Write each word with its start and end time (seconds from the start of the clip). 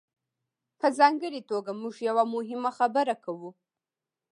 په 0.79 0.87
ځانګړې 0.97 1.41
توګه 1.51 1.71
موږ 1.81 1.95
یوه 2.09 2.23
مهمه 2.33 2.71
خبره 2.79 3.15
کوو. 3.23 3.51